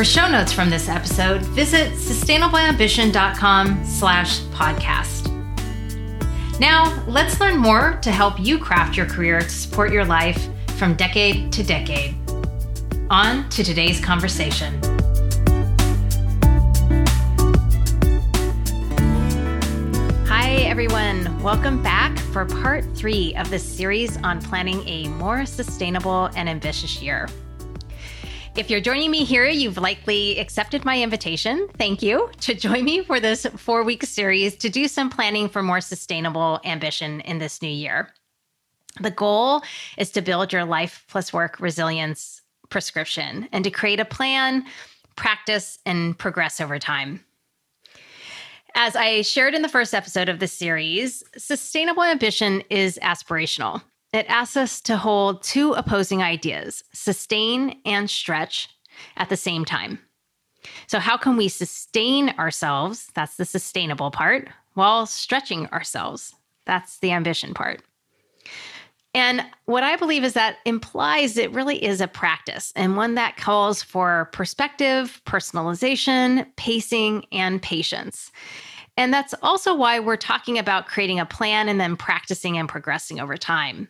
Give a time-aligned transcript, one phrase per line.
[0.00, 5.28] For show notes from this episode, visit sustainableambition.com slash podcast.
[6.58, 10.94] Now, let's learn more to help you craft your career to support your life from
[10.94, 12.14] decade to decade.
[13.10, 14.80] On to today's conversation.
[20.24, 21.42] Hi, everyone.
[21.42, 27.02] Welcome back for part three of this series on planning a more sustainable and ambitious
[27.02, 27.28] year.
[28.56, 31.68] If you're joining me here, you've likely accepted my invitation.
[31.78, 35.62] Thank you to join me for this four week series to do some planning for
[35.62, 38.10] more sustainable ambition in this new year.
[39.00, 39.62] The goal
[39.96, 44.64] is to build your life plus work resilience prescription and to create a plan,
[45.14, 47.24] practice, and progress over time.
[48.74, 53.82] As I shared in the first episode of this series, sustainable ambition is aspirational.
[54.12, 58.68] It asks us to hold two opposing ideas, sustain and stretch,
[59.16, 59.98] at the same time.
[60.86, 63.08] So, how can we sustain ourselves?
[63.14, 66.34] That's the sustainable part, while stretching ourselves.
[66.66, 67.82] That's the ambition part.
[69.14, 73.36] And what I believe is that implies it really is a practice and one that
[73.36, 78.30] calls for perspective, personalization, pacing, and patience.
[78.96, 83.18] And that's also why we're talking about creating a plan and then practicing and progressing
[83.18, 83.88] over time.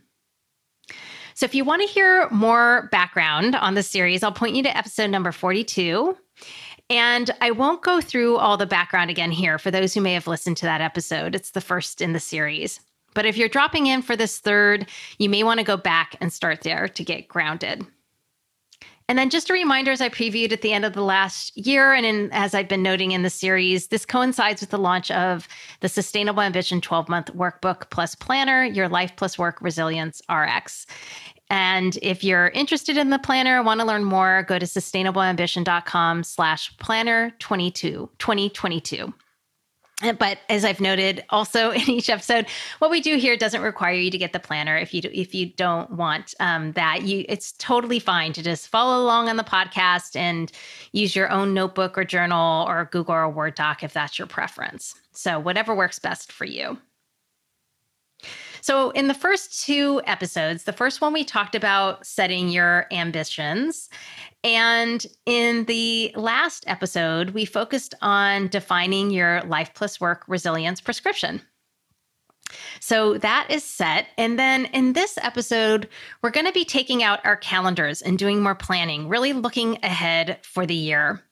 [1.35, 4.77] So if you want to hear more background on the series, I'll point you to
[4.77, 6.17] episode number 42.
[6.89, 10.27] And I won't go through all the background again here for those who may have
[10.27, 11.35] listened to that episode.
[11.35, 12.81] It's the first in the series.
[13.15, 14.89] But if you're dropping in for this third,
[15.19, 17.87] you may want to go back and start there to get grounded.
[19.11, 21.93] And then just a reminder, as I previewed at the end of the last year,
[21.93, 25.49] and in, as I've been noting in the series, this coincides with the launch of
[25.81, 30.87] the Sustainable Ambition 12 month workbook plus planner, Your Life Plus Work Resilience RX.
[31.49, 36.79] And if you're interested in the planner, want to learn more, go to sustainableambition.com slash
[36.79, 39.13] planner 22, 2022.
[40.19, 42.47] But as I've noted also in each episode,
[42.79, 45.35] what we do here doesn't require you to get the planner if you do, if
[45.35, 47.03] you don't want um, that.
[47.03, 50.51] You it's totally fine to just follow along on the podcast and
[50.93, 54.95] use your own notebook or journal or Google or Word doc if that's your preference.
[55.13, 56.79] So whatever works best for you.
[58.61, 63.89] So, in the first two episodes, the first one we talked about setting your ambitions.
[64.43, 71.43] And in the last episode, we focused on defining your life plus work resilience prescription.
[72.81, 74.09] So that is set.
[74.19, 75.89] And then in this episode,
[76.23, 80.39] we're going to be taking out our calendars and doing more planning, really looking ahead
[80.43, 81.23] for the year.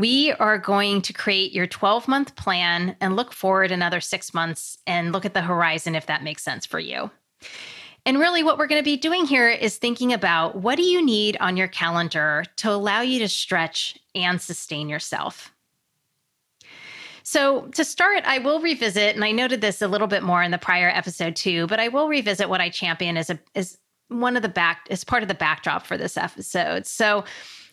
[0.00, 4.78] We are going to create your 12 month plan and look forward another six months
[4.86, 7.10] and look at the horizon if that makes sense for you.
[8.06, 11.04] And really, what we're going to be doing here is thinking about what do you
[11.04, 15.52] need on your calendar to allow you to stretch and sustain yourself.
[17.22, 20.50] So, to start, I will revisit, and I noted this a little bit more in
[20.50, 23.76] the prior episode too, but I will revisit what I champion as a as
[24.08, 26.86] one of the back as part of the backdrop for this episode.
[26.86, 27.24] So,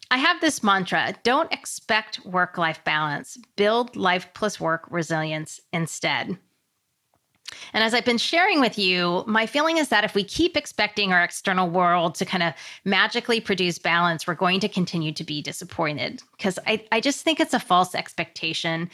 [0.10, 6.38] I have this mantra don't expect work life balance, build life plus work resilience instead.
[7.74, 11.14] And as I've been sharing with you, my feeling is that if we keep expecting
[11.14, 12.54] our external world to kind of
[12.84, 17.40] magically produce balance, we're going to continue to be disappointed because I, I just think
[17.40, 18.90] it's a false expectation.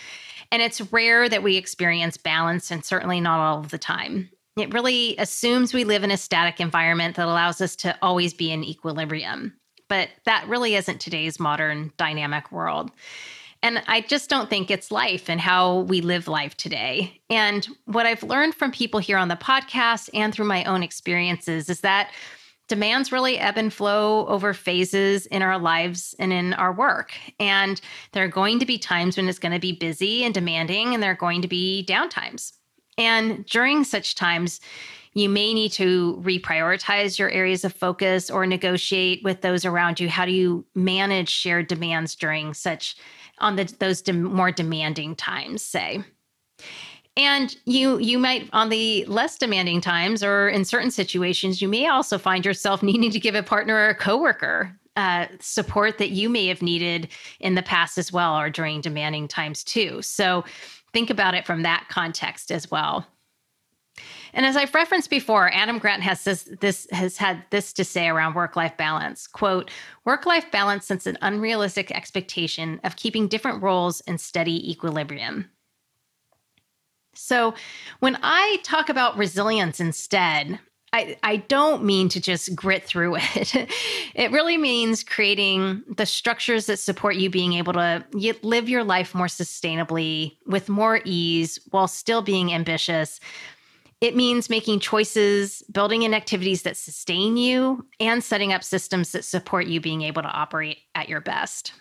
[0.51, 4.30] And it's rare that we experience balance, and certainly not all of the time.
[4.56, 8.51] It really assumes we live in a static environment that allows us to always be
[8.51, 9.53] in equilibrium
[9.93, 12.89] but that really isn't today's modern dynamic world.
[13.62, 17.21] And I just don't think it's life and how we live life today.
[17.29, 21.69] And what I've learned from people here on the podcast and through my own experiences
[21.69, 22.12] is that
[22.68, 27.13] demands really ebb and flow over phases in our lives and in our work.
[27.39, 27.79] And
[28.13, 31.03] there are going to be times when it's going to be busy and demanding, and
[31.03, 32.53] there are going to be downtimes.
[32.97, 34.59] And during such times,
[35.13, 40.10] you may need to reprioritize your areas of focus or negotiate with those around you.
[40.10, 42.95] How do you manage shared demands during such
[43.39, 46.04] on the those more demanding times, say?
[47.15, 51.88] And you you might on the less demanding times or in certain situations you may
[51.88, 56.30] also find yourself needing to give a partner or a coworker uh, support that you
[56.30, 57.07] may have needed
[57.39, 60.01] in the past as well, or during demanding times too.
[60.01, 60.44] So
[60.94, 63.06] think about it from that context as well.
[64.34, 68.07] And as I've referenced before, Adam Grant has this, this has had this to say
[68.07, 69.28] around work-life balance.
[69.28, 69.69] Quote,
[70.06, 75.50] work-life balance sets an unrealistic expectation of keeping different roles in steady equilibrium.
[77.13, 77.54] So
[78.00, 80.60] when I talk about resilience instead,
[80.94, 83.56] I, I don't mean to just grit through it.
[84.16, 88.06] it really means creating the structures that support you being able to
[88.44, 93.19] live your life more sustainably with more ease while still being ambitious.
[94.03, 99.23] It means making choices, building in activities that sustain you, and setting up systems that
[99.23, 101.71] support you being able to operate at your best.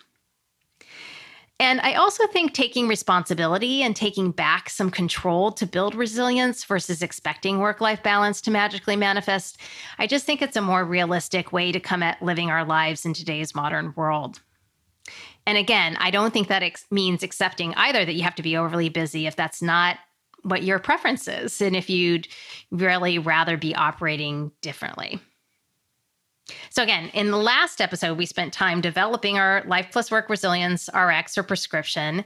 [1.58, 7.02] And I also think taking responsibility and taking back some control to build resilience versus
[7.02, 9.58] expecting work life balance to magically manifest,
[9.98, 13.14] I just think it's a more realistic way to come at living our lives in
[13.14, 14.40] today's modern world.
[15.44, 18.56] And again, I don't think that ex- means accepting either that you have to be
[18.56, 19.98] overly busy if that's not
[20.42, 22.28] what your preference is and if you'd
[22.70, 25.20] really rather be operating differently.
[26.70, 30.90] So, again, in the last episode, we spent time developing our Life Plus Work Resilience
[30.92, 32.24] RX or prescription.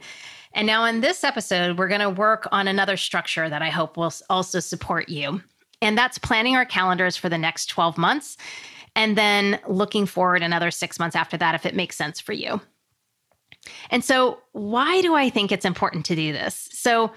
[0.54, 3.96] And now in this episode, we're going to work on another structure that I hope
[3.96, 5.42] will also support you.
[5.82, 8.38] And that's planning our calendars for the next 12 months
[8.94, 12.60] and then looking forward another six months after that if it makes sense for you.
[13.90, 16.68] And so, why do I think it's important to do this?
[16.72, 17.12] So,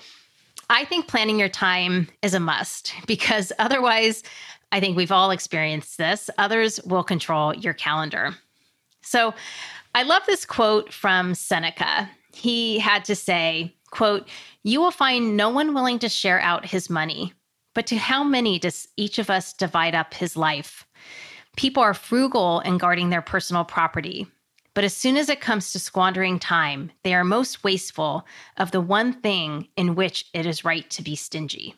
[0.69, 4.24] I think planning your time is a must because otherwise,
[4.71, 6.30] I think we've all experienced this.
[6.38, 8.36] Others will control your calendar.
[9.01, 9.33] So
[9.95, 12.10] I love this quote from Seneca.
[12.33, 14.30] He had to say, quote,
[14.63, 17.33] "You will find no one willing to share out his money,
[17.74, 20.86] but to how many does each of us divide up his life?
[21.56, 24.27] People are frugal in guarding their personal property,
[24.74, 28.25] but as soon as it comes to squandering time, they are most wasteful
[28.57, 31.75] of the one thing in which it is right to be stingy."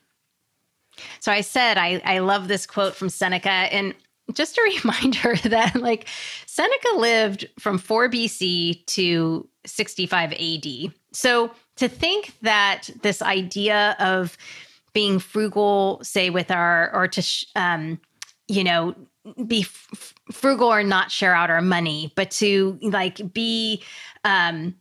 [1.20, 3.50] So I said, I, I love this quote from Seneca.
[3.50, 3.96] And
[4.34, 6.08] just a reminder that like
[6.46, 10.94] Seneca lived from 4 BC to 65 AD.
[11.14, 14.38] So to think that this idea of
[14.94, 18.00] being frugal, say with our, or to, um,
[18.48, 18.96] you know,
[19.48, 23.83] be f- frugal or not share out our money, but to like be,
[24.24, 24.75] um,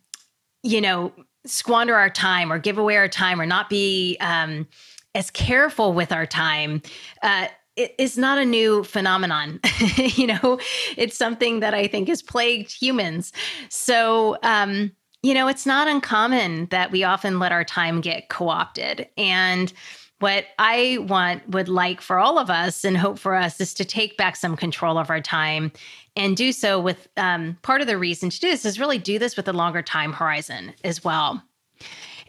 [0.62, 1.12] you know,
[1.46, 4.66] squander our time or give away our time or not be, um,
[5.14, 6.80] as careful with our time
[7.22, 7.48] uh,
[7.80, 9.60] it is not a new phenomenon.
[9.96, 10.58] you know,
[10.96, 13.32] it's something that I think has plagued humans.
[13.70, 14.92] So, um,
[15.22, 19.08] you know, it's not uncommon that we often let our time get co opted.
[19.16, 19.72] And
[20.20, 23.84] what I want, would like for all of us and hope for us is to
[23.84, 25.72] take back some control of our time
[26.14, 29.18] and do so with um, part of the reason to do this is really do
[29.18, 31.42] this with a longer time horizon as well.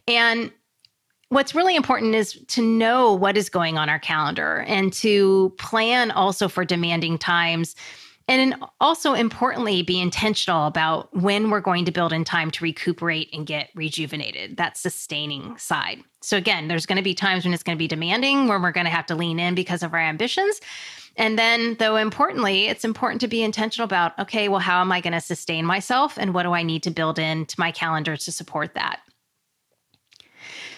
[0.07, 0.51] And
[1.29, 6.11] what's really important is to know what is going on our calendar and to plan
[6.11, 7.75] also for demanding times
[8.39, 13.29] and also importantly be intentional about when we're going to build in time to recuperate
[13.33, 14.55] and get rejuvenated.
[14.55, 15.99] That sustaining side.
[16.21, 18.71] So again there's going to be times when it's going to be demanding when we're
[18.71, 20.61] going to have to lean in because of our ambitions.
[21.17, 25.01] And then though importantly it's important to be intentional about okay well how am i
[25.01, 28.31] going to sustain myself and what do i need to build into my calendar to
[28.31, 29.01] support that?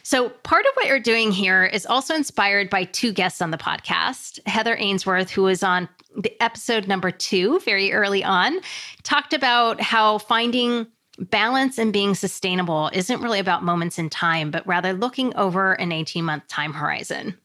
[0.06, 3.58] So, part of what you're doing here is also inspired by two guests on the
[3.58, 4.38] podcast.
[4.46, 8.60] Heather Ainsworth, who was on the episode number two very early on,
[9.04, 10.88] talked about how finding
[11.20, 15.92] balance and being sustainable isn't really about moments in time, but rather looking over an
[15.92, 17.38] 18 month time horizon.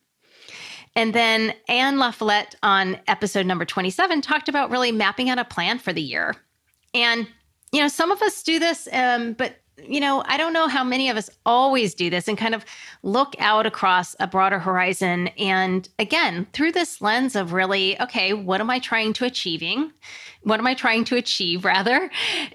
[0.96, 5.78] And then Anne LaFollette on episode number 27 talked about really mapping out a plan
[5.78, 6.34] for the year.
[6.94, 7.28] And,
[7.70, 10.84] you know, some of us do this, um, but you know, I don't know how
[10.84, 12.64] many of us always do this and kind of
[13.02, 15.28] look out across a broader horizon.
[15.38, 19.92] And again, through this lens of really, okay, what am I trying to achieving?
[20.42, 22.10] What am I trying to achieve rather?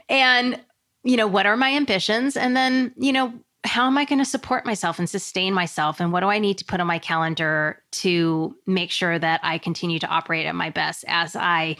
[0.10, 0.60] And,
[1.04, 2.38] you know, what are my ambitions?
[2.38, 3.34] And then, you know,
[3.66, 6.02] how am I going to support myself and sustain myself?
[6.02, 9.58] And what do I need to put on my calendar to make sure that I
[9.58, 11.78] continue to operate at my best as I,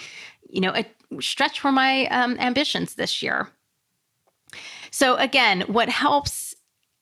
[0.50, 0.74] you know,
[1.20, 3.50] stretch for my um, ambitions this year?
[4.94, 6.54] So again, what helps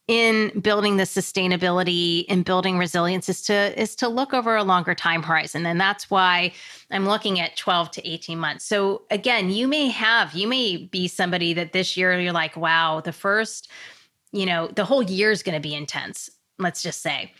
[0.07, 4.95] in building the sustainability and building resilience is to is to look over a longer
[4.95, 5.65] time horizon.
[5.65, 6.53] And that's why
[6.89, 8.65] i'm looking at 12 to 18 months.
[8.65, 13.01] So again you may have you may be somebody that this year you're like wow
[13.01, 13.69] the first
[14.31, 17.31] you know the whole year is going to be intense let's just say.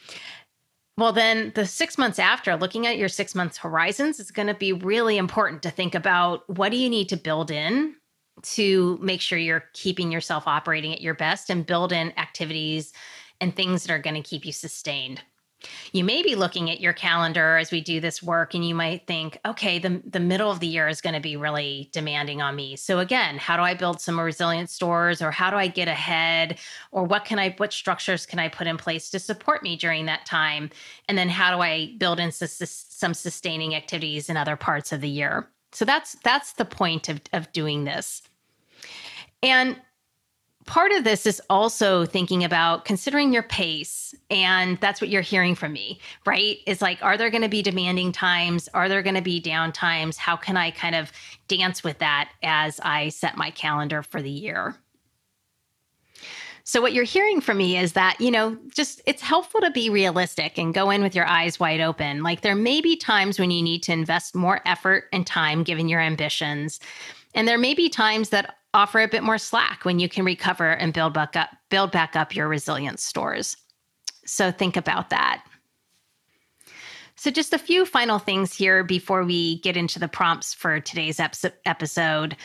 [0.98, 4.54] Well, then the six months after, looking at your six months horizons is going to
[4.54, 7.96] be really important to think about what do you need to build in
[8.44, 12.94] to make sure you're keeping yourself operating at your best and build in activities
[13.40, 15.22] and things that are going to keep you sustained.
[15.92, 19.06] You may be looking at your calendar as we do this work and you might
[19.06, 22.56] think, okay, the, the middle of the year is going to be really demanding on
[22.56, 22.76] me.
[22.76, 26.58] So again, how do I build some resilient stores or how do I get ahead
[26.92, 30.06] or what can I what structures can I put in place to support me during
[30.06, 30.70] that time?
[31.08, 35.10] And then how do I build in some sustaining activities in other parts of the
[35.10, 35.48] year?
[35.74, 38.24] So that's that's the point of of doing this.
[39.44, 39.80] And
[40.66, 45.56] part of this is also thinking about considering your pace and that's what you're hearing
[45.56, 46.58] from me right?
[46.68, 48.70] Is like are there going to be demanding times?
[48.74, 50.18] Are there going to be down times?
[50.18, 51.12] How can i kind of
[51.48, 54.76] dance with that as i set my calendar for the year?
[56.64, 59.90] So what you're hearing from me is that you know just it's helpful to be
[59.90, 62.22] realistic and go in with your eyes wide open.
[62.22, 65.90] Like there may be times when you need to invest more effort and time given
[65.90, 66.80] your ambitions
[67.34, 70.72] and there may be times that offer a bit more slack when you can recover
[70.72, 73.58] and build back up build back up your resilience stores.
[74.26, 75.44] So think about that.
[77.16, 81.20] So just a few final things here before we get into the prompts for today's
[81.66, 82.36] episode.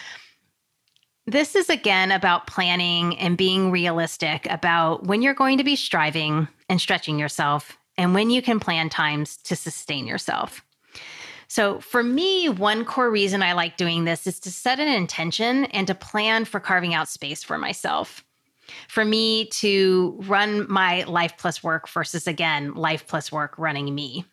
[1.27, 6.47] This is again about planning and being realistic about when you're going to be striving
[6.69, 10.63] and stretching yourself and when you can plan times to sustain yourself.
[11.49, 15.67] So, for me, one core reason I like doing this is to set an intention
[15.67, 18.25] and to plan for carving out space for myself.
[18.89, 24.25] For me to run my life plus work versus, again, life plus work running me.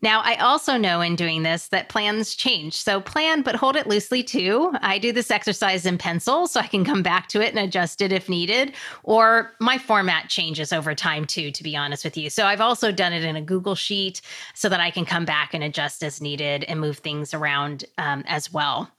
[0.00, 2.74] Now, I also know in doing this that plans change.
[2.74, 4.72] So plan, but hold it loosely too.
[4.80, 8.00] I do this exercise in pencil so I can come back to it and adjust
[8.00, 8.74] it if needed.
[9.02, 12.30] Or my format changes over time too, to be honest with you.
[12.30, 14.20] So I've also done it in a Google Sheet
[14.54, 18.22] so that I can come back and adjust as needed and move things around um,
[18.28, 18.90] as well.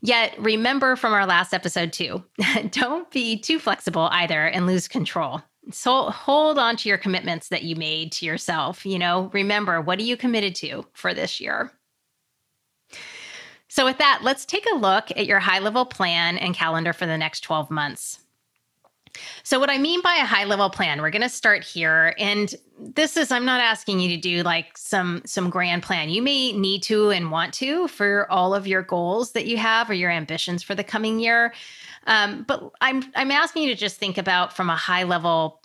[0.00, 2.24] Yet remember from our last episode too,
[2.70, 5.40] don't be too flexible either and lose control.
[5.70, 8.84] So hold on to your commitments that you made to yourself.
[8.84, 11.72] You know, remember, what are you committed to for this year?
[13.68, 17.06] So, with that, let's take a look at your high level plan and calendar for
[17.06, 18.20] the next 12 months.
[19.42, 22.14] So, what I mean by a high level plan, we're going to start here.
[22.18, 26.10] And this is, I'm not asking you to do like some some grand plan.
[26.10, 29.90] You may need to and want to for all of your goals that you have
[29.90, 31.52] or your ambitions for the coming year.
[32.06, 35.60] Um, but I'm I'm asking you to just think about from a high level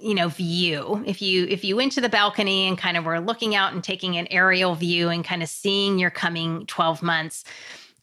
[0.00, 1.02] you know view.
[1.06, 3.82] If you if you went to the balcony and kind of were looking out and
[3.82, 7.44] taking an aerial view and kind of seeing your coming 12 months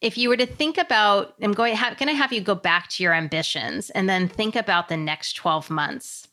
[0.02, 3.02] if you were to think about i'm going, going to have you go back to
[3.02, 6.28] your ambitions and then think about the next 12 months.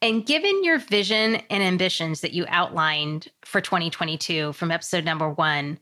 [0.00, 5.78] And given your vision and ambitions that you outlined for 2022 from episode number one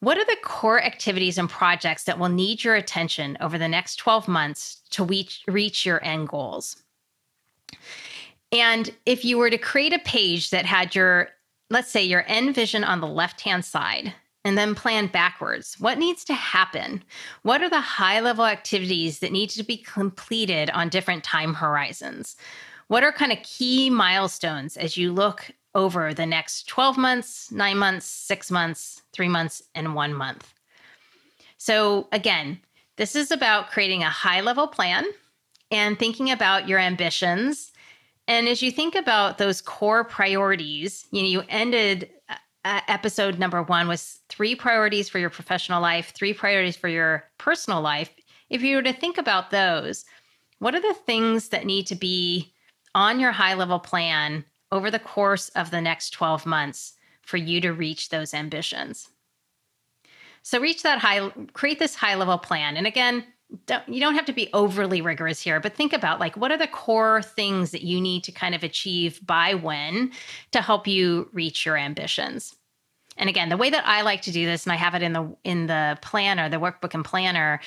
[0.00, 3.96] what are the core activities and projects that will need your attention over the next
[3.96, 6.76] 12 months to reach, reach your end goals?
[8.52, 11.28] And if you were to create a page that had your,
[11.70, 14.12] let's say, your end vision on the left hand side,
[14.44, 15.76] and then plan backwards.
[15.80, 17.02] What needs to happen?
[17.42, 22.36] What are the high level activities that need to be completed on different time horizons?
[22.88, 27.78] What are kind of key milestones as you look over the next 12 months, nine
[27.78, 30.54] months, six months, three months, and one month.
[31.58, 32.60] So, again,
[32.96, 35.04] this is about creating a high level plan
[35.70, 37.72] and thinking about your ambitions.
[38.28, 42.10] And as you think about those core priorities, you know, you ended
[42.64, 47.24] uh, episode number one was three priorities for your professional life, three priorities for your
[47.38, 48.10] personal life.
[48.48, 50.04] If you were to think about those,
[50.60, 52.54] what are the things that need to be
[52.94, 57.60] on your high level plan over the course of the next 12 months for you
[57.60, 59.08] to reach those ambitions.
[60.42, 62.76] So reach that high create this high level plan.
[62.76, 63.24] And again,
[63.66, 66.58] don't, you don't have to be overly rigorous here, but think about like what are
[66.58, 70.10] the core things that you need to kind of achieve by when
[70.50, 72.56] to help you reach your ambitions.
[73.16, 75.12] And again, the way that I like to do this and I have it in
[75.12, 77.60] the in the planner, the workbook and planner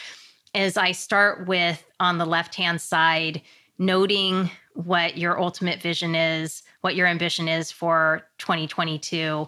[0.53, 3.41] is I start with on the left-hand side
[3.77, 9.45] noting what your ultimate vision is, what your ambition is for 2022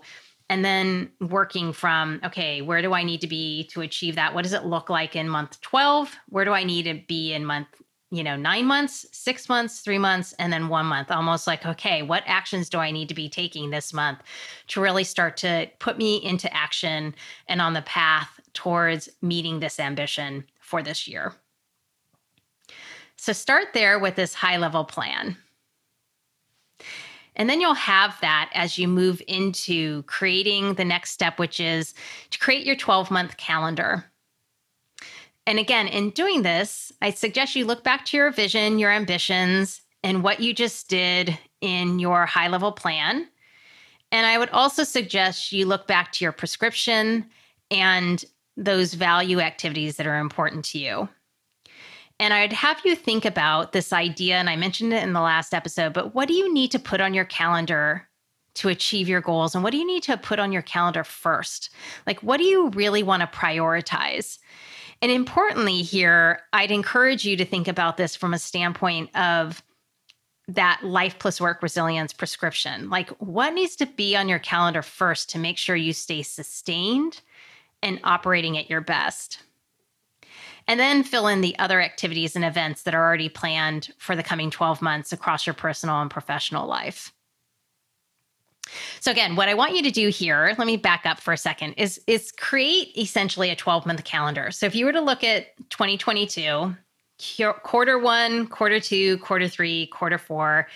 [0.49, 4.33] and then working from okay where do i need to be to achieve that?
[4.33, 7.45] What does it look like in month 12 where do i need to be in
[7.45, 7.67] month
[8.11, 11.11] you know 9 months 6 months 3 months and then 1 month?
[11.11, 14.19] Almost like okay what actions do i need to be taking this month
[14.67, 17.15] to really start to put me into action
[17.47, 21.35] and on the path towards meeting this ambition for this year?
[23.15, 25.37] So start there with this high level plan
[27.35, 31.93] And then you'll have that as you move into creating the next step, which is
[32.31, 34.05] to create your 12 month calendar.
[35.45, 39.81] And again, in doing this, I suggest you look back to your vision, your ambitions,
[40.03, 43.27] and what you just did in your high level plan.
[44.11, 47.25] And I would also suggest you look back to your prescription
[47.71, 48.23] and
[48.57, 51.09] those value activities that are important to you.
[52.19, 55.53] And I'd have you think about this idea, and I mentioned it in the last
[55.53, 58.07] episode, but what do you need to put on your calendar
[58.55, 59.55] to achieve your goals?
[59.55, 61.69] And what do you need to put on your calendar first?
[62.05, 64.37] Like, what do you really want to prioritize?
[65.01, 69.63] And importantly, here, I'd encourage you to think about this from a standpoint of
[70.49, 72.89] that life plus work resilience prescription.
[72.89, 77.21] Like, what needs to be on your calendar first to make sure you stay sustained
[77.81, 79.41] and operating at your best?
[80.69, 84.21] And then fill in the other activities and events that are already planned for the
[84.21, 87.11] coming 12 months across your personal and professional life.
[88.99, 91.37] So again, what I want you to do here, let me back up for a
[91.37, 94.51] second, is is create essentially a 12-month calendar.
[94.51, 96.75] So if you were to look at 2022,
[97.63, 100.67] quarter 1, quarter 2, quarter 3, quarter 4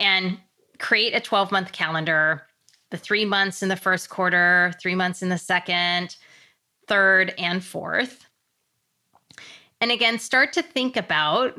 [0.00, 0.38] and
[0.78, 2.46] create a 12-month calendar,
[2.90, 6.16] the 3 months in the first quarter, 3 months in the second,
[6.86, 8.24] third and fourth
[9.80, 11.56] and again, start to think about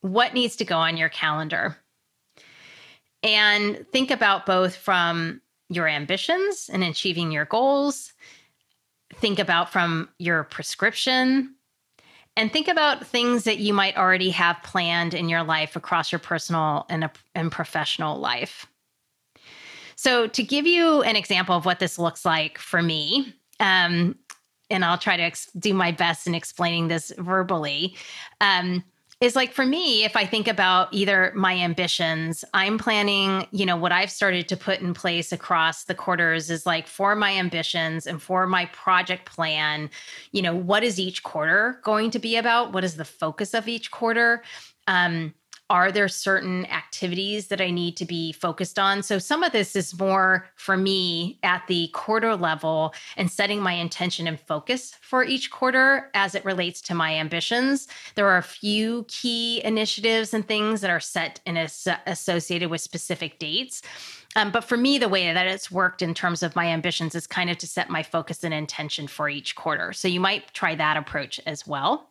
[0.00, 1.76] what needs to go on your calendar.
[3.22, 8.12] And think about both from your ambitions and achieving your goals.
[9.14, 11.54] Think about from your prescription
[12.38, 16.20] and think about things that you might already have planned in your life across your
[16.20, 18.66] personal and, and professional life.
[19.96, 24.16] So, to give you an example of what this looks like for me, um,
[24.70, 27.96] and I'll try to ex- do my best in explaining this verbally.
[28.40, 28.84] Um,
[29.20, 33.76] is like for me, if I think about either my ambitions, I'm planning, you know,
[33.76, 38.06] what I've started to put in place across the quarters is like for my ambitions
[38.06, 39.90] and for my project plan,
[40.30, 42.72] you know, what is each quarter going to be about?
[42.72, 44.44] What is the focus of each quarter?
[44.86, 45.34] Um,
[45.70, 49.02] are there certain activities that I need to be focused on?
[49.02, 53.74] So, some of this is more for me at the quarter level and setting my
[53.74, 57.86] intention and focus for each quarter as it relates to my ambitions.
[58.14, 63.38] There are a few key initiatives and things that are set and associated with specific
[63.38, 63.82] dates.
[64.36, 67.26] Um, but for me, the way that it's worked in terms of my ambitions is
[67.26, 69.92] kind of to set my focus and intention for each quarter.
[69.92, 72.08] So, you might try that approach as well.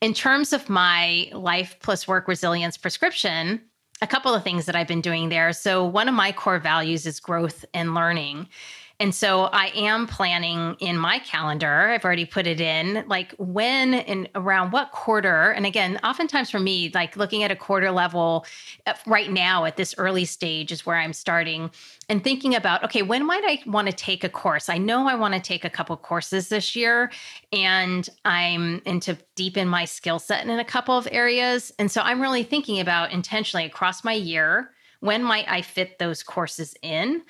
[0.00, 3.62] In terms of my life plus work resilience prescription,
[4.02, 5.52] a couple of things that I've been doing there.
[5.52, 8.48] So, one of my core values is growth and learning.
[8.98, 13.92] And so I am planning in my calendar, I've already put it in, like when
[13.92, 15.50] and around what quarter.
[15.50, 18.46] And again, oftentimes for me, like looking at a quarter level
[18.86, 21.70] uh, right now at this early stage is where I'm starting
[22.08, 24.70] and thinking about, okay, when might I want to take a course?
[24.70, 27.12] I know I want to take a couple courses this year
[27.52, 31.70] and I'm into deepen my skill set in a couple of areas.
[31.78, 36.22] And so I'm really thinking about intentionally across my year, when might I fit those
[36.22, 37.22] courses in?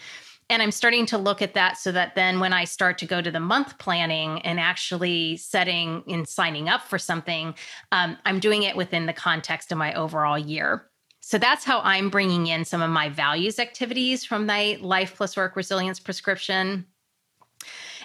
[0.49, 3.21] And I'm starting to look at that so that then when I start to go
[3.21, 7.55] to the month planning and actually setting and signing up for something,
[7.91, 10.89] um, I'm doing it within the context of my overall year.
[11.21, 15.37] So that's how I'm bringing in some of my values activities from my Life Plus
[15.37, 16.87] Work Resilience prescription.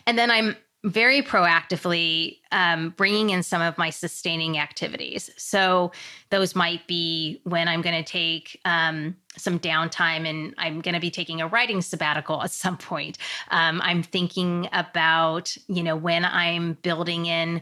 [0.08, 5.30] And then I'm very proactively um, bringing in some of my sustaining activities.
[5.38, 5.92] So
[6.32, 11.00] those might be when I'm going to take um, some downtime and I'm going to
[11.00, 13.20] be taking a writing sabbatical at some point.
[13.52, 17.62] Um, I'm thinking about, you know, when I'm building in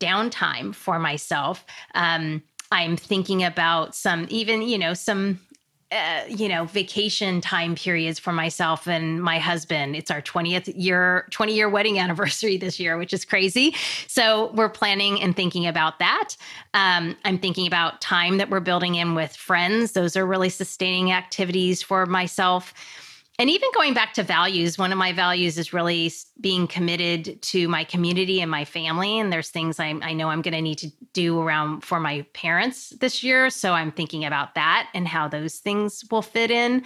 [0.00, 1.64] downtime for myself.
[1.94, 5.40] Um, I'm thinking about some, even, you know, some
[5.92, 9.94] uh, you know vacation time periods for myself and my husband.
[9.94, 13.74] It's our 20th year 20 year wedding anniversary this year which is crazy.
[14.06, 16.36] So we're planning and thinking about that.
[16.74, 19.92] Um, i'm thinking about time that we're building in with friends.
[19.92, 22.72] Those are really sustaining activities for myself
[23.38, 27.66] and even going back to values, one of my values is really being committed to
[27.66, 29.18] my community and my family.
[29.18, 32.26] And there's things I, I know I'm going to need to do around for my
[32.34, 33.48] parents this year.
[33.48, 36.84] So I'm thinking about that and how those things will fit in.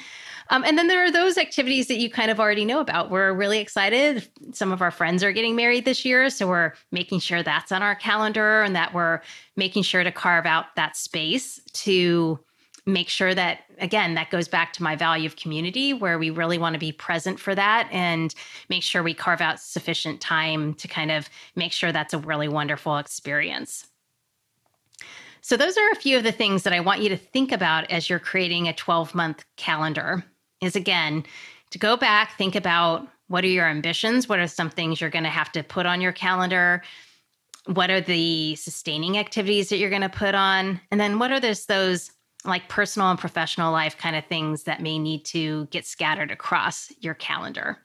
[0.51, 3.11] Um, and then there are those activities that you kind of already know about.
[3.11, 4.29] We're really excited.
[4.53, 6.31] Some of our friends are getting married this year.
[6.31, 9.21] So we're making sure that's on our calendar and that we're
[9.57, 12.39] making sure to carve out that space to
[12.87, 16.59] make sure that again that goes back to my value of community where we really
[16.59, 18.35] want to be present for that and
[18.71, 22.49] make sure we carve out sufficient time to kind of make sure that's a really
[22.49, 23.87] wonderful experience
[25.43, 27.89] So, those are a few of the things that I want you to think about
[27.91, 30.25] as you're creating a 12 month calendar.
[30.61, 31.25] Is again,
[31.71, 34.29] to go back, think about what are your ambitions?
[34.29, 36.83] What are some things you're going to have to put on your calendar?
[37.67, 40.81] What are the sustaining activities that you're going to put on?
[40.91, 42.11] And then what are those, those
[42.47, 46.93] like personal and professional life kind of things that may need to get scattered across
[47.01, 47.79] your calendar?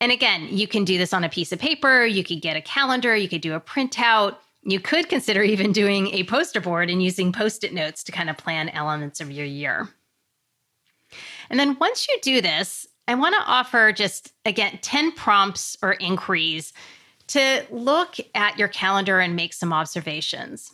[0.00, 2.60] And again, you can do this on a piece of paper, you could get a
[2.60, 4.36] calendar, you could do a printout.
[4.64, 8.30] You could consider even doing a poster board and using post it notes to kind
[8.30, 9.88] of plan elements of your year.
[11.50, 15.94] And then once you do this, I want to offer just again 10 prompts or
[15.94, 16.72] inquiries
[17.28, 20.72] to look at your calendar and make some observations.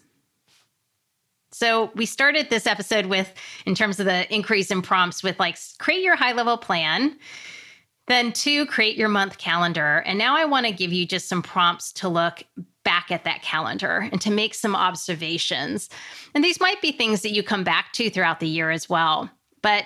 [1.59, 3.35] So, we started this episode with,
[3.67, 7.19] in terms of the increase in prompts, with like create your high level plan,
[8.07, 10.05] then two, create your month calendar.
[10.07, 12.45] And now I want to give you just some prompts to look
[12.85, 15.91] back at that calendar and to make some observations.
[16.33, 19.29] And these might be things that you come back to throughout the year as well.
[19.61, 19.85] But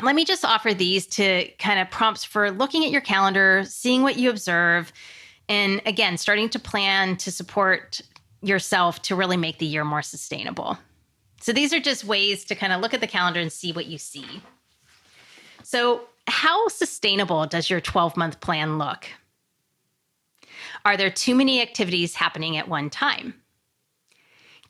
[0.00, 4.02] let me just offer these to kind of prompts for looking at your calendar, seeing
[4.02, 4.90] what you observe,
[5.50, 8.00] and again, starting to plan to support
[8.42, 10.78] yourself to really make the year more sustainable.
[11.40, 13.86] So these are just ways to kind of look at the calendar and see what
[13.86, 14.42] you see.
[15.62, 19.06] So, how sustainable does your 12 month plan look?
[20.84, 23.34] Are there too many activities happening at one time?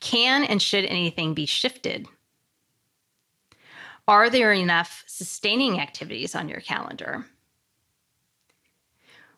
[0.01, 2.07] Can and should anything be shifted?
[4.07, 7.27] Are there enough sustaining activities on your calendar?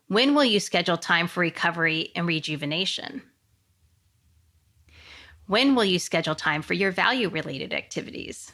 [0.08, 3.22] When will you schedule time for recovery and rejuvenation?
[5.50, 8.52] When will you schedule time for your value related activities?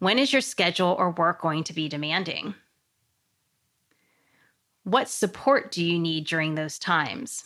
[0.00, 2.52] When is your schedule or work going to be demanding?
[4.82, 7.44] What support do you need during those times?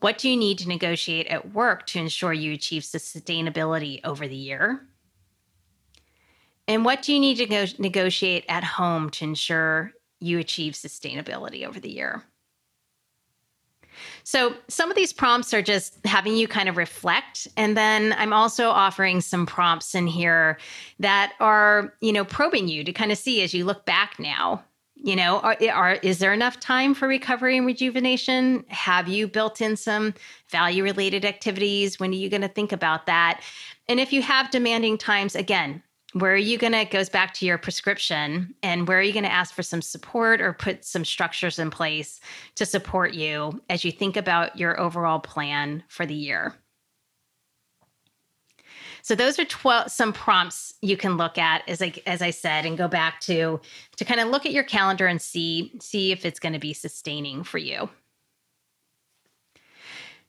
[0.00, 4.34] What do you need to negotiate at work to ensure you achieve sustainability over the
[4.34, 4.88] year?
[6.66, 11.64] And what do you need to go- negotiate at home to ensure you achieve sustainability
[11.64, 12.24] over the year?
[14.24, 17.48] So, some of these prompts are just having you kind of reflect.
[17.56, 20.58] And then I'm also offering some prompts in here
[21.00, 24.62] that are, you know, probing you to kind of see as you look back now
[25.02, 28.64] you know are, are, is there enough time for recovery and rejuvenation?
[28.68, 30.14] Have you built in some
[30.48, 31.98] value related activities?
[31.98, 33.40] When are you going to think about that?
[33.88, 37.46] And if you have demanding times again where are you going to goes back to
[37.46, 41.04] your prescription and where are you going to ask for some support or put some
[41.04, 42.20] structures in place
[42.54, 46.54] to support you as you think about your overall plan for the year
[49.02, 52.64] so those are 12 some prompts you can look at as I as I said
[52.64, 53.60] and go back to
[53.96, 56.72] to kind of look at your calendar and see see if it's going to be
[56.72, 57.90] sustaining for you.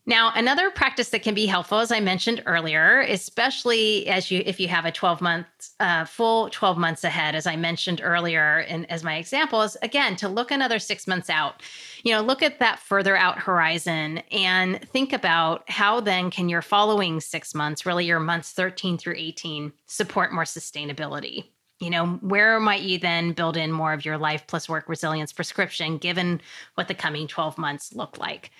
[0.05, 4.59] Now, another practice that can be helpful, as I mentioned earlier, especially as you if
[4.59, 5.45] you have a 12 month
[5.79, 10.17] uh, full 12 months ahead, as I mentioned earlier, and as my example is again
[10.17, 11.61] to look another six months out.
[12.03, 16.61] You know, look at that further out horizon and think about how then can your
[16.61, 21.45] following six months, really your months 13 through 18, support more sustainability
[21.79, 25.33] you know where might you then build in more of your life plus work resilience
[25.33, 26.39] prescription given
[26.75, 28.51] what the coming 12 months look like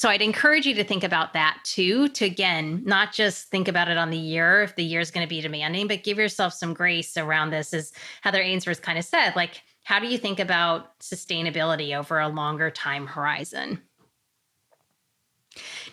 [0.00, 3.88] so I'd encourage you to think about that too, to again, not just think about
[3.88, 6.54] it on the year if the year is going to be demanding, but give yourself
[6.54, 7.74] some grace around this.
[7.74, 12.28] As Heather Ainsworth kind of said, like, how do you think about sustainability over a
[12.28, 13.82] longer time horizon?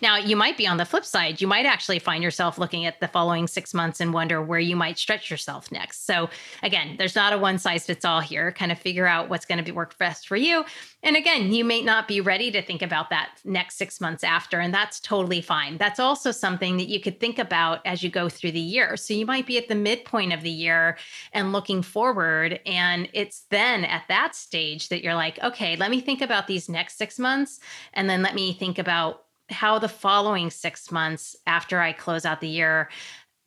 [0.00, 1.40] Now, you might be on the flip side.
[1.40, 4.76] You might actually find yourself looking at the following six months and wonder where you
[4.76, 6.06] might stretch yourself next.
[6.06, 6.30] So,
[6.62, 8.52] again, there's not a one size fits all here.
[8.52, 10.64] Kind of figure out what's going to work best for you.
[11.02, 14.60] And again, you may not be ready to think about that next six months after,
[14.60, 15.76] and that's totally fine.
[15.76, 18.96] That's also something that you could think about as you go through the year.
[18.96, 20.96] So, you might be at the midpoint of the year
[21.32, 22.60] and looking forward.
[22.64, 26.68] And it's then at that stage that you're like, okay, let me think about these
[26.68, 27.58] next six months.
[27.94, 32.40] And then let me think about how the following six months after I close out
[32.40, 32.90] the year,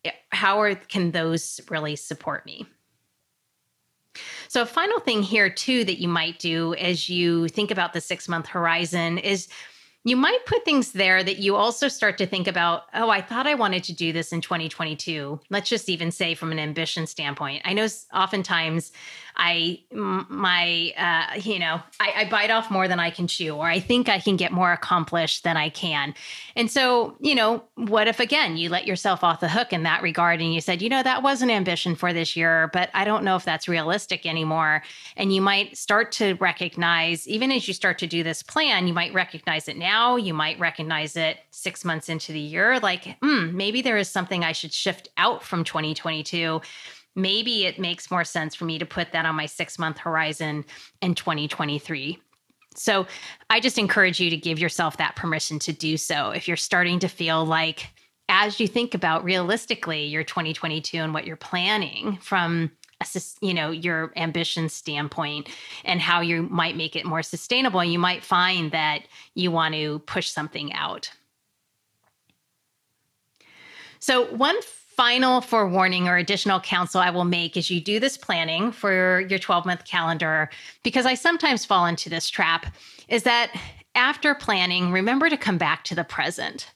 [0.06, 2.66] eh, how are, can those really support me?
[4.50, 8.02] So, a final thing here, too, that you might do as you think about the
[8.02, 9.48] six month horizon is
[10.04, 13.48] you might put things there that you also start to think about oh i thought
[13.48, 17.62] i wanted to do this in 2022 let's just even say from an ambition standpoint
[17.66, 18.92] i know oftentimes
[19.36, 23.66] I my uh, you know I, I bite off more than I can chew, or
[23.68, 26.14] I think I can get more accomplished than I can.
[26.56, 30.02] And so you know, what if again you let yourself off the hook in that
[30.02, 33.06] regard, and you said, you know, that was an ambition for this year, but I
[33.06, 34.84] don't know if that's realistic anymore.
[35.18, 38.94] And you might start to recognize, even as you start to do this plan, you
[38.94, 40.16] might recognize it now.
[40.16, 44.44] You might recognize it six months into the year, like, hmm, maybe there is something
[44.44, 46.62] I should shift out from 2022
[47.16, 50.66] maybe it makes more sense for me to put that on my six month horizon
[51.02, 52.20] in 2023.
[52.76, 53.06] So
[53.50, 56.32] I just encourage you to give yourself that permission to do so.
[56.32, 57.90] If you're starting to feel like,
[58.30, 62.72] as you think about realistically your 2022 and what you're planning from
[63.02, 65.50] a, you know your ambition standpoint
[65.84, 69.02] and how you might make it more sustainable you might find that
[69.34, 71.12] you want to push something out
[74.00, 74.56] so one
[74.96, 79.40] final forewarning or additional counsel I will make as you do this planning for your
[79.40, 80.50] 12 month calendar,
[80.84, 82.66] because I sometimes fall into this trap,
[83.08, 83.52] is that
[83.96, 86.72] after planning, remember to come back to the present.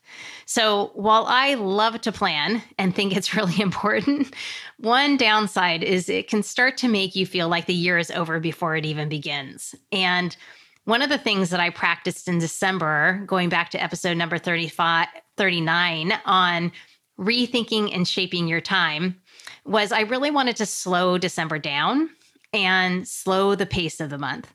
[0.45, 4.33] So while I love to plan and think it's really important,
[4.79, 8.39] one downside is it can start to make you feel like the year is over
[8.39, 9.75] before it even begins.
[9.91, 10.35] And
[10.83, 15.07] one of the things that I practiced in December, going back to episode number 35,
[15.35, 16.71] 39 on
[17.19, 19.19] rethinking and shaping your time
[19.65, 22.09] was I really wanted to slow December down
[22.53, 24.53] and slow the pace of the month.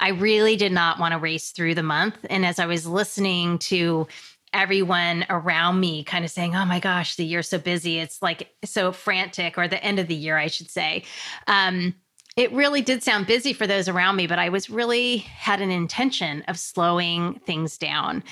[0.00, 2.18] I really did not want to race through the month.
[2.28, 4.06] And as I was listening to
[4.52, 7.98] everyone around me kind of saying, Oh my gosh, the year's so busy.
[7.98, 11.04] It's like so frantic, or the end of the year, I should say.
[11.46, 11.94] Um,
[12.36, 15.70] it really did sound busy for those around me, but I was really had an
[15.70, 18.24] intention of slowing things down.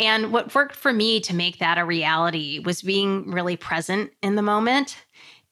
[0.00, 4.34] And what worked for me to make that a reality was being really present in
[4.34, 4.96] the moment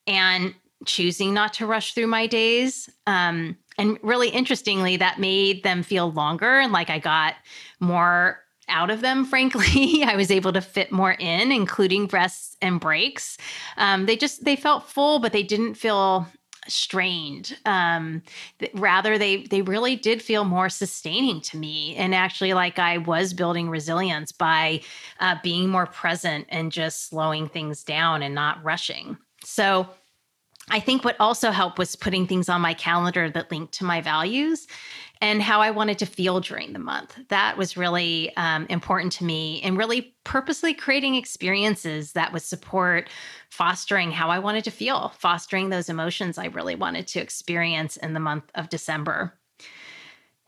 [0.07, 2.89] and choosing not to rush through my days.
[3.05, 7.35] Um, and really interestingly, that made them feel longer and like I got
[7.79, 10.03] more out of them, frankly.
[10.03, 13.37] I was able to fit more in, including rests and breaks.
[13.77, 16.27] Um, they just they felt full, but they didn't feel
[16.71, 17.57] strained.
[17.65, 18.21] Um,
[18.73, 23.33] rather, they they really did feel more sustaining to me, and actually, like I was
[23.33, 24.81] building resilience by
[25.19, 29.17] uh, being more present and just slowing things down and not rushing.
[29.43, 29.89] So.
[30.71, 34.01] I think what also helped was putting things on my calendar that linked to my
[34.01, 34.67] values
[35.21, 37.17] and how I wanted to feel during the month.
[37.29, 43.09] That was really um, important to me, and really purposely creating experiences that would support
[43.49, 48.13] fostering how I wanted to feel, fostering those emotions I really wanted to experience in
[48.13, 49.38] the month of December.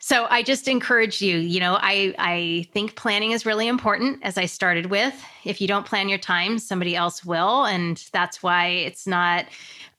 [0.03, 4.35] So I just encourage you, you know, I I think planning is really important as
[4.35, 5.13] I started with.
[5.45, 9.45] If you don't plan your time, somebody else will and that's why it's not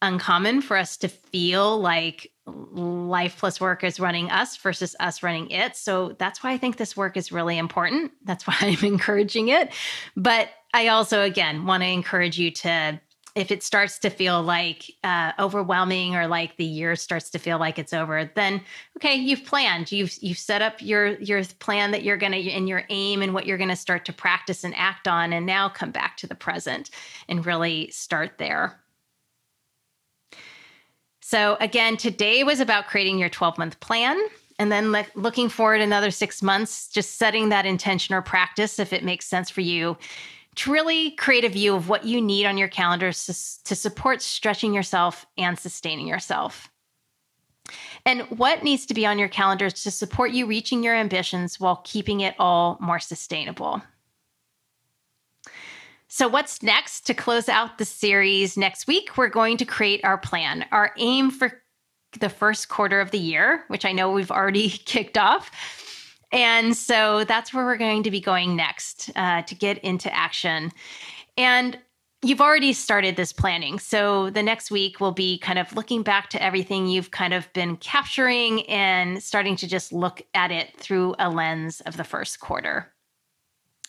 [0.03, 5.49] uncommon for us to feel like life plus work is running us versus us running
[5.51, 5.77] it.
[5.77, 8.11] So that's why I think this work is really important.
[8.25, 9.73] That's why I'm encouraging it.
[10.17, 13.01] But I also again want to encourage you to
[13.35, 17.59] if it starts to feel like uh, overwhelming or like the year starts to feel
[17.59, 18.61] like it's over then
[18.97, 19.91] okay you've planned.
[19.91, 23.33] You've you've set up your your plan that you're going to and your aim and
[23.33, 26.27] what you're going to start to practice and act on and now come back to
[26.27, 26.91] the present
[27.29, 28.81] and really start there.
[31.21, 34.19] So again today was about creating your 12 month plan
[34.59, 38.93] and then le- looking forward another six months just setting that intention or practice if
[38.93, 39.97] it makes sense for you
[40.57, 44.21] to really create a view of what you need on your calendar to, to support
[44.21, 46.71] stretching yourself and sustaining yourself.
[48.05, 51.81] And what needs to be on your calendar to support you reaching your ambitions while
[51.85, 53.83] keeping it all more sustainable.
[56.09, 59.17] So, what's next to close out the series next week?
[59.17, 61.63] We're going to create our plan, our aim for
[62.21, 65.51] the first quarter of the year, which I know we've already kicked off.
[66.33, 70.73] And so that's where we're going to be going next uh, to get into action.
[71.37, 71.79] And
[72.23, 73.79] you've already started this planning.
[73.79, 77.53] So the next week will be kind of looking back to everything you've kind of
[77.53, 82.41] been capturing and starting to just look at it through a lens of the first
[82.41, 82.93] quarter.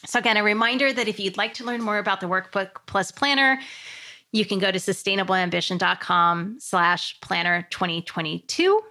[0.05, 3.11] So again, a reminder that if you'd like to learn more about the Workbook Plus
[3.11, 3.59] Planner,
[4.33, 8.81] you can go to sustainableambition.com slash planner 2022.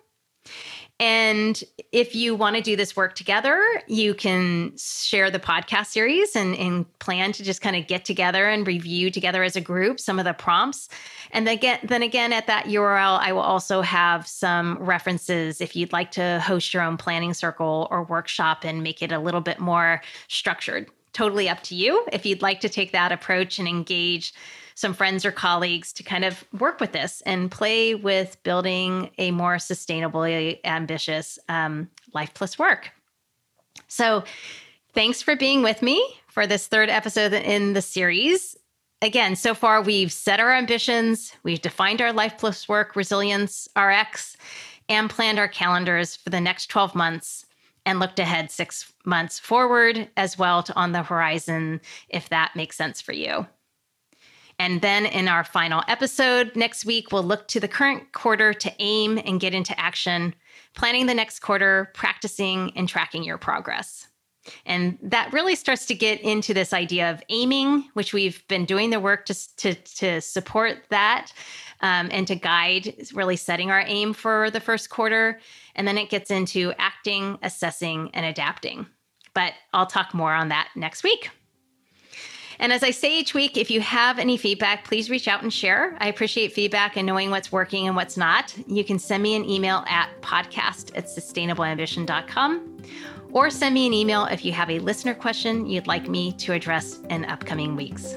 [1.02, 6.36] And if you want to do this work together, you can share the podcast series
[6.36, 9.98] and, and plan to just kind of get together and review together as a group
[9.98, 10.88] some of the prompts.
[11.32, 15.92] And then then again, at that URL, I will also have some references if you'd
[15.92, 19.58] like to host your own planning circle or workshop and make it a little bit
[19.58, 20.88] more structured.
[21.14, 24.32] Totally up to you if you'd like to take that approach and engage
[24.74, 29.30] some friends or colleagues to kind of work with this and play with building a
[29.30, 32.90] more sustainably ambitious um, life plus work.
[33.88, 34.24] So,
[34.94, 38.56] thanks for being with me for this third episode in the series.
[39.02, 44.36] Again, so far we've set our ambitions, we've defined our life plus work resilience RX,
[44.88, 47.44] and planned our calendars for the next 12 months
[47.84, 52.76] and looked ahead six months forward as well to on the horizon if that makes
[52.76, 53.46] sense for you.
[54.62, 58.72] And then in our final episode next week, we'll look to the current quarter to
[58.78, 60.36] aim and get into action,
[60.76, 64.06] planning the next quarter, practicing and tracking your progress.
[64.64, 68.90] And that really starts to get into this idea of aiming, which we've been doing
[68.90, 71.32] the work to, to, to support that
[71.80, 75.40] um, and to guide really setting our aim for the first quarter.
[75.74, 78.86] And then it gets into acting, assessing, and adapting.
[79.34, 81.30] But I'll talk more on that next week.
[82.62, 85.52] And as I say each week, if you have any feedback, please reach out and
[85.52, 85.96] share.
[85.98, 88.54] I appreciate feedback and knowing what's working and what's not.
[88.68, 92.78] You can send me an email at podcast at sustainableambition.com
[93.32, 96.52] or send me an email if you have a listener question you'd like me to
[96.52, 98.14] address in upcoming weeks.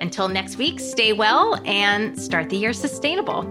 [0.00, 3.42] Until next week, stay well and start the year sustainable.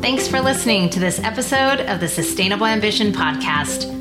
[0.00, 3.95] Thanks for listening to this episode of the Sustainable Ambition Podcast.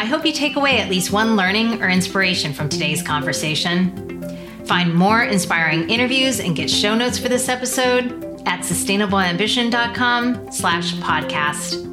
[0.00, 4.24] I hope you take away at least one learning or inspiration from today's conversation.
[4.64, 11.84] Find more inspiring interviews and get show notes for this episode at sustainableambition.com slash podcast.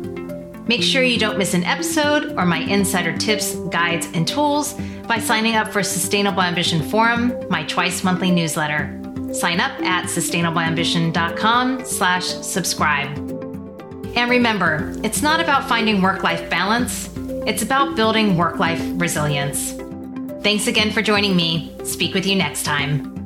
[0.70, 5.20] Make sure you don't miss an episode or my insider tips, guides, and tools by
[5.20, 8.88] signing up for Sustainable Ambition Forum, my twice monthly newsletter.
[9.34, 13.18] Sign up at sustainableambition.com slash subscribe.
[14.16, 17.10] And remember, it's not about finding work-life balance,
[17.48, 19.72] it's about building work-life resilience.
[20.44, 21.74] Thanks again for joining me.
[21.86, 23.17] Speak with you next time.